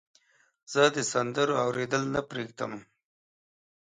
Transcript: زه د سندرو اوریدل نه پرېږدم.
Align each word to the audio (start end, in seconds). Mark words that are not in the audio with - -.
زه 0.73 0.83
د 0.95 0.97
سندرو 1.11 1.55
اوریدل 1.65 2.03
نه 2.13 2.21
پرېږدم. 2.29 2.73